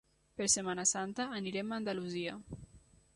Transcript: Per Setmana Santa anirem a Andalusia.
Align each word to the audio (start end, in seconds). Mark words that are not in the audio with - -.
Per 0.39 0.45
Setmana 0.53 0.85
Santa 0.91 1.27
anirem 1.41 1.71
a 1.75 1.79
Andalusia. 1.83 2.39